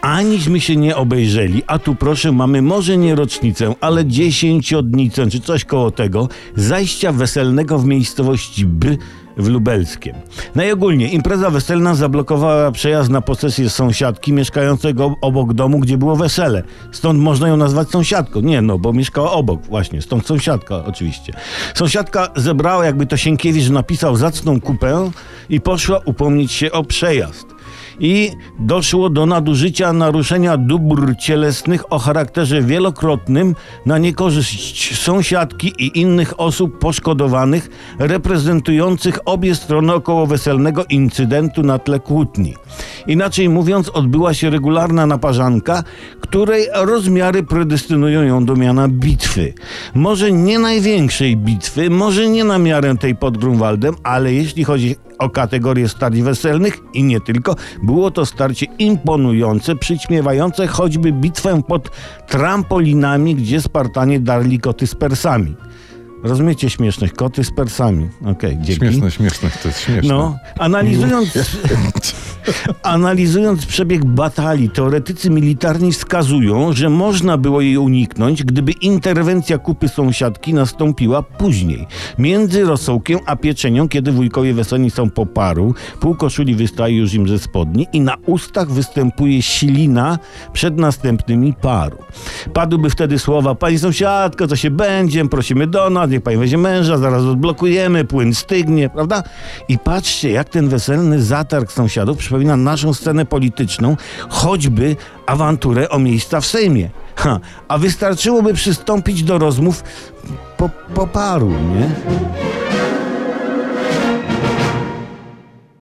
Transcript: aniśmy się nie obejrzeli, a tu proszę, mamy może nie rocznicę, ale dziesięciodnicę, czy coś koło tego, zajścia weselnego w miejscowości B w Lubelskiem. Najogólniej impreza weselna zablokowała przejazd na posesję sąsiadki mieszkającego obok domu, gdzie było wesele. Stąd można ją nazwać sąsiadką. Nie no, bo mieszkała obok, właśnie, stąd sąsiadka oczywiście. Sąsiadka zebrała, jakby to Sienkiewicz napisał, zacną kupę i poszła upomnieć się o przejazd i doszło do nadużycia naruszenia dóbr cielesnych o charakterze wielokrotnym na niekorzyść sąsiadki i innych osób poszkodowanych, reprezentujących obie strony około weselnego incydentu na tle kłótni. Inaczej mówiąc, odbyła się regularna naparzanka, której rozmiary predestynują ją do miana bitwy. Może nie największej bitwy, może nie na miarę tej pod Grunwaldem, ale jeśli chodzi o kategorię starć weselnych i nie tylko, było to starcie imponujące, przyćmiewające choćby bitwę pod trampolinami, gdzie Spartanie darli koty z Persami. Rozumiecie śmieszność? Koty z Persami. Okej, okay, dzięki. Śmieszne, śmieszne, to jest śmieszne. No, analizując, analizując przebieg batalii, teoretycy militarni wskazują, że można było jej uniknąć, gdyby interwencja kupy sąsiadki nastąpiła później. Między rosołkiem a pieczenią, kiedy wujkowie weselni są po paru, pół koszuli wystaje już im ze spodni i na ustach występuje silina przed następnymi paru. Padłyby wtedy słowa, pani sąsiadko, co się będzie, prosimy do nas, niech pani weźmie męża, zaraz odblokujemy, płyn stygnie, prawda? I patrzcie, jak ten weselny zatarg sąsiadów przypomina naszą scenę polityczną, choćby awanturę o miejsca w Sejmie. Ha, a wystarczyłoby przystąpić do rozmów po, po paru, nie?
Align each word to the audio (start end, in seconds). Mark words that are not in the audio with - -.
aniśmy 0.00 0.60
się 0.60 0.76
nie 0.76 0.96
obejrzeli, 0.96 1.62
a 1.66 1.78
tu 1.78 1.94
proszę, 1.94 2.32
mamy 2.32 2.62
może 2.62 2.96
nie 2.96 3.14
rocznicę, 3.14 3.74
ale 3.80 4.06
dziesięciodnicę, 4.06 5.30
czy 5.30 5.40
coś 5.40 5.64
koło 5.64 5.90
tego, 5.90 6.28
zajścia 6.56 7.12
weselnego 7.12 7.78
w 7.78 7.86
miejscowości 7.86 8.66
B 8.66 8.96
w 9.36 9.48
Lubelskiem. 9.48 10.16
Najogólniej 10.54 11.14
impreza 11.14 11.50
weselna 11.50 11.94
zablokowała 11.94 12.72
przejazd 12.72 13.10
na 13.10 13.20
posesję 13.20 13.70
sąsiadki 13.70 14.32
mieszkającego 14.32 15.14
obok 15.20 15.52
domu, 15.52 15.78
gdzie 15.78 15.98
było 15.98 16.16
wesele. 16.16 16.62
Stąd 16.92 17.20
można 17.20 17.48
ją 17.48 17.56
nazwać 17.56 17.88
sąsiadką. 17.90 18.40
Nie 18.40 18.62
no, 18.62 18.78
bo 18.78 18.92
mieszkała 18.92 19.32
obok, 19.32 19.66
właśnie, 19.66 20.02
stąd 20.02 20.26
sąsiadka 20.26 20.84
oczywiście. 20.84 21.32
Sąsiadka 21.74 22.28
zebrała, 22.36 22.84
jakby 22.84 23.06
to 23.06 23.16
Sienkiewicz 23.16 23.68
napisał, 23.68 24.16
zacną 24.16 24.60
kupę 24.60 25.10
i 25.48 25.60
poszła 25.60 26.00
upomnieć 26.04 26.52
się 26.52 26.72
o 26.72 26.84
przejazd 26.84 27.59
i 28.00 28.30
doszło 28.58 29.10
do 29.10 29.26
nadużycia 29.26 29.92
naruszenia 29.92 30.56
dóbr 30.56 31.16
cielesnych 31.18 31.92
o 31.92 31.98
charakterze 31.98 32.62
wielokrotnym 32.62 33.54
na 33.86 33.98
niekorzyść 33.98 34.98
sąsiadki 34.98 35.72
i 35.78 36.00
innych 36.00 36.40
osób 36.40 36.78
poszkodowanych, 36.78 37.70
reprezentujących 37.98 39.18
obie 39.24 39.54
strony 39.54 39.94
około 39.94 40.26
weselnego 40.26 40.84
incydentu 40.84 41.62
na 41.62 41.78
tle 41.78 42.00
kłótni. 42.00 42.54
Inaczej 43.06 43.48
mówiąc, 43.48 43.88
odbyła 43.88 44.34
się 44.34 44.50
regularna 44.50 45.06
naparzanka, 45.06 45.84
której 46.30 46.66
rozmiary 46.74 47.42
predestynują 47.42 48.22
ją 48.22 48.44
do 48.44 48.56
miana 48.56 48.88
bitwy. 48.88 49.54
Może 49.94 50.32
nie 50.32 50.58
największej 50.58 51.36
bitwy, 51.36 51.90
może 51.90 52.28
nie 52.28 52.44
na 52.44 52.58
miarę 52.58 52.96
tej 52.96 53.16
pod 53.16 53.38
Grunwaldem, 53.38 53.94
ale 54.02 54.32
jeśli 54.32 54.64
chodzi 54.64 54.96
o 55.18 55.30
kategorię 55.30 55.88
starć 55.88 56.22
weselnych 56.22 56.78
i 56.94 57.02
nie 57.02 57.20
tylko, 57.20 57.56
było 57.82 58.10
to 58.10 58.26
starcie 58.26 58.66
imponujące, 58.78 59.76
przyćmiewające 59.76 60.66
choćby 60.66 61.12
bitwę 61.12 61.62
pod 61.68 61.90
trampolinami, 62.28 63.34
gdzie 63.34 63.60
Spartanie 63.60 64.20
darli 64.20 64.58
koty 64.58 64.86
z 64.86 64.94
Persami. 64.94 65.56
Rozumiecie 66.22 66.70
śmieszność? 66.70 67.12
Koty 67.12 67.44
z 67.44 67.50
Persami. 67.50 68.08
Okej, 68.20 68.32
okay, 68.32 68.56
dzięki. 68.56 68.80
Śmieszne, 68.80 69.10
śmieszne, 69.10 69.50
to 69.62 69.68
jest 69.68 69.80
śmieszne. 69.80 70.08
No, 70.08 70.38
analizując, 70.58 71.32
analizując 72.82 73.66
przebieg 73.66 74.04
batalii, 74.04 74.70
teoretycy 74.70 75.30
militarni 75.30 75.92
wskazują, 75.92 76.72
że 76.72 76.90
można 76.90 77.36
było 77.36 77.60
jej 77.60 77.76
uniknąć, 77.76 78.44
gdyby 78.44 78.72
interwencja 78.72 79.58
kupy 79.58 79.88
sąsiadki 79.88 80.54
nastąpiła 80.54 81.22
później. 81.22 81.86
Między 82.18 82.64
rosołkiem 82.64 83.18
a 83.26 83.36
pieczenią, 83.36 83.88
kiedy 83.88 84.12
wujkowie 84.12 84.54
weselni 84.54 84.90
są 84.90 85.10
po 85.10 85.26
paru, 85.26 85.74
pół 86.00 86.14
koszuli 86.14 86.54
wystaje 86.54 86.96
już 86.96 87.14
im 87.14 87.28
ze 87.28 87.38
spodni 87.38 87.86
i 87.92 88.00
na 88.00 88.16
ustach 88.26 88.70
występuje 88.70 89.42
silina 89.42 90.18
przed 90.52 90.78
następnymi 90.78 91.54
paru. 91.54 91.98
Padłyby 92.52 92.90
wtedy 92.90 93.18
słowa, 93.18 93.54
pani 93.54 93.78
sąsiadko, 93.78 94.46
co 94.46 94.56
się 94.56 94.70
będzie, 94.70 95.28
prosimy 95.28 95.66
do 95.66 95.90
nas, 95.90 96.10
niech 96.10 96.22
pani 96.22 96.36
weźmie 96.36 96.58
męża, 96.58 96.98
zaraz 96.98 97.22
odblokujemy, 97.22 98.04
płyn 98.04 98.34
stygnie, 98.34 98.88
prawda? 98.88 99.22
I 99.68 99.78
patrzcie, 99.78 100.30
jak 100.30 100.48
ten 100.48 100.68
weselny 100.68 101.22
zatarg 101.22 101.72
sąsiadów 101.72 102.18
przypomina 102.40 102.56
naszą 102.56 102.94
scenę 102.94 103.24
polityczną, 103.24 103.96
choćby 104.28 104.96
awanturę 105.26 105.88
o 105.88 105.98
miejsca 105.98 106.40
w 106.40 106.46
Sejmie. 106.46 106.90
Ha, 107.16 107.40
a 107.68 107.78
wystarczyłoby 107.78 108.54
przystąpić 108.54 109.22
do 109.22 109.38
rozmów 109.38 109.84
po, 110.56 110.70
po 110.94 111.06
paru, 111.06 111.50
nie? 111.50 111.90